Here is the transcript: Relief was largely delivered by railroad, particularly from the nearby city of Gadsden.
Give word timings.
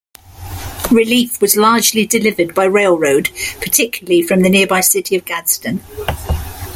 Relief 0.89 1.39
was 1.39 1.55
largely 1.55 2.07
delivered 2.07 2.55
by 2.55 2.63
railroad, 2.63 3.29
particularly 3.61 4.23
from 4.23 4.41
the 4.41 4.49
nearby 4.49 4.81
city 4.81 5.15
of 5.15 5.25
Gadsden. 5.25 5.81